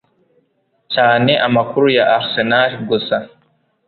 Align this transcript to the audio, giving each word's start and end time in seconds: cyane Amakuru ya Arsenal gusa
cyane 0.93 1.31
Amakuru 1.47 1.85
ya 1.97 2.05
Arsenal 2.17 2.71
gusa 2.89 3.15